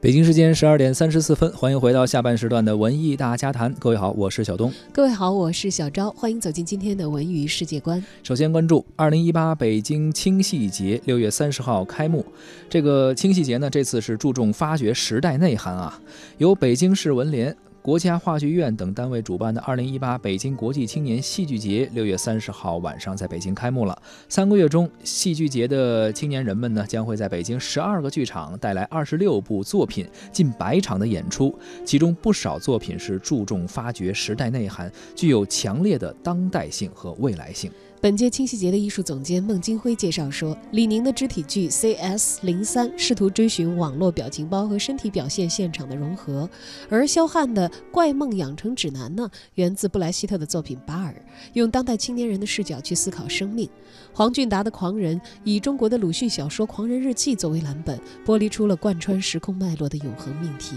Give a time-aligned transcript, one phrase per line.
[0.00, 3.74] 北京时间十二点三十四分，欢迎回到下半时段的文艺大家谈。
[3.80, 4.72] 各位好，我是小东。
[4.92, 6.08] 各位好，我是小昭。
[6.12, 8.00] 欢迎走进今天的文娱世界观。
[8.22, 12.24] 首先关注二零一八北京青戏节，六月三十号开幕。
[12.70, 16.00] 这个青戏节呢，这次是注重发掘时代内涵啊，
[16.36, 17.56] 由北京市文联。
[17.88, 24.02] 国家话剧院等单位主办的二零一八北京国际青年戏剧节，六月三十号晚上在北京开幕了。
[24.28, 37.72] 三个月中，戏剧节的青年人们呢，将会在北京十二个剧场带来二十六部作品，近百场的演出，其中不少作品是注重发掘时代内涵，具有强烈的当代性和未来性。
[38.00, 46.48] 本届青戏节的艺术总监孟京辉介绍说，李宁的肢体剧 CS 零三试图追寻网络表情包和身体表现现场的融合，
[46.88, 51.10] 而肖汉的怪梦养成指南呢，源自布莱希特的作品《巴尔》，
[51.54, 53.68] 用当代青年人的视角去思考生命。
[54.12, 60.76] 黄俊达的《狂人》以中国的鲁迅小说《狂人日记》作为蓝本，剥离出了贯穿时空脉络的永恒命题。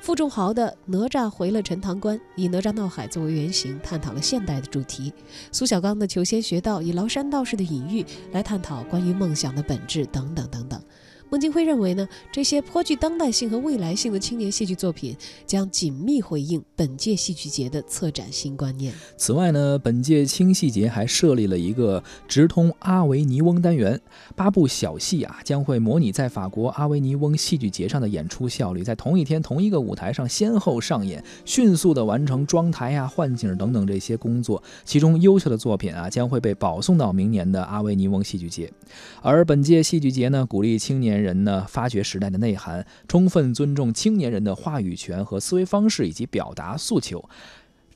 [0.00, 5.12] 付仲豪的《哪吒回了陈塘关》以哪吒闹海作为原型，探讨了现代的主题；
[5.52, 10.80] 苏小刚的《求仙学道》以崂山道士的隐喻来探讨关于梦想的本质，等等等等。
[11.30, 15.14] 孟京辉认为呢，这些颇具当代性和未来性的青年戏剧作品
[15.46, 18.94] 将紧密回应本届戏剧节的策展新观念。
[19.18, 24.00] 此外呢，本届青戏节还设立了一个直通阿维尼翁单元，
[24.34, 34.62] 八部小戏啊将会模拟在法国阿维尼翁戏剧节上的演出效率，在同一天同一个舞台上先后上演，迅速的完成装台啊、换景等等这些工作。
[34.86, 38.72] 其中优秀的作品啊将会被保送到明年的阿维尼翁戏剧节。
[39.20, 41.17] 而本届戏剧节呢，鼓励青年。
[41.22, 47.28] 人呢，发掘时代的内涵，充分尊重青年人的话语权和思维方式以及表达诉求，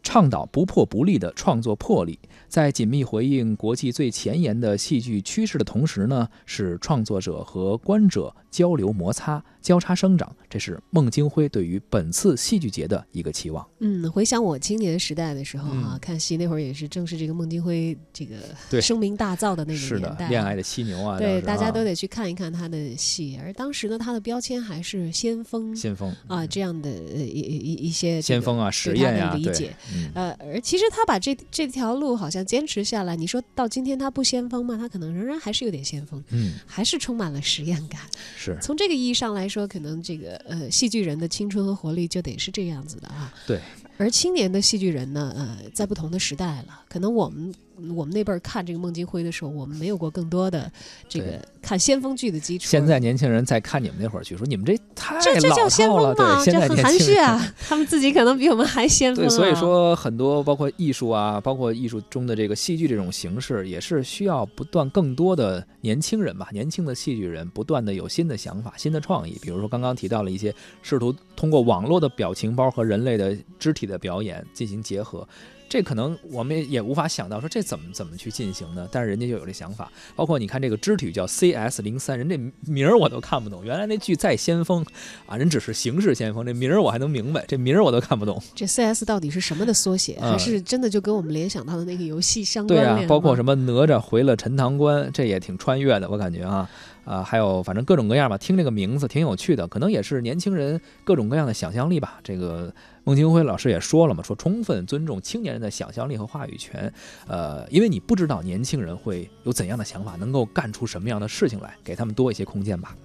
[0.03, 9.45] 倡导不破不立的创作魄力，在紧密回应国际最前沿的戏剧趋势的同时呢，使创作者和观者交流摩擦。
[9.63, 13.67] 交叉生长，这是孟京辉对于本次戏剧节的一个期望。
[13.79, 18.37] 嗯，回想我青年时代的时候啊，看戏那会儿也是正是这个孟京辉这个
[18.83, 23.39] 声名大噪的那个年代，恋爱的犀牛啊，对，大家都得去看一看他的戏。
[23.41, 29.77] 而当时呢，他的标签还是先锋，先锋啊这样的一一一些先锋啊实验啊理解。
[30.15, 34.77] 呃，而其实他把这这条路好像坚持下来，你说到今天他不先锋吗？
[34.77, 38.01] 他可能仍然还是有点先锋，嗯，还是充满了实验感。
[38.37, 39.49] 是从这个意义上来。
[39.52, 43.61] 说可能这个呃戏剧人的青春和活力就得是这样子的啊，对。
[43.99, 47.55] 而青年的戏剧人呢，呃，在不同的时代了，可能我们。
[47.97, 50.71] 我们那辈儿看这个孟京辉的时候，我们没有过更多的
[51.09, 52.69] 这个看先锋剧的基础。
[52.69, 56.41] 现在年轻人在看你们那会儿剧，说你们这太这这叫先锋吗？
[56.45, 57.53] 这很含蓄啊！
[57.69, 59.25] 他们自己可能比我们还先锋。
[59.25, 69.37] 对，所以说很多包括艺术啊，包括艺术中的这个戏剧这种形式，也是需要不断更多的年轻人吧，年轻的戏剧人不断的有新的想法、新的创意。
[69.43, 75.27] 比如说刚刚提到了一些试图通过网络的表情包和人类的肢体的表演进行结合。
[75.73, 78.87] 这可能我们也无法想到，说这怎么怎么去进行呢？
[78.93, 79.91] 但是人家就有这想法。
[80.15, 82.37] 包括你看这个肢体叫 CS 零三，人这
[82.71, 83.65] 名儿我都看不懂。
[83.65, 84.85] 原来那剧在先锋
[85.25, 88.39] 啊，人只是形式先锋，这名儿我还能明白，这名儿我都看不懂。
[88.55, 90.19] 这 CS 到底是什么的缩写？
[90.21, 92.79] 还是真的就跟我们联想到的那个游戏相关？
[92.79, 96.69] 对啊，包括什么哪吒回了陈塘关，这也挺穿越的，我感觉啊
[97.05, 98.39] 啊，还有反正各种各样吧。
[98.39, 102.21] 听这个名字挺有趣的，可能也是年轻人各种各样的想象力吧。
[102.23, 102.73] 这个。
[103.05, 106.95] 孟京辉老师也说了嘛，说充分尊重青年人的想象力和话语权，
[107.27, 112.97] 呃，因为你不知道年轻人会有怎样的想法，能够干出什么样的事情来，给他们多一些空间吧。